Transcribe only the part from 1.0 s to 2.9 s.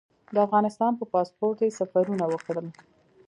پاسپورټ یې سفرونه وکړل.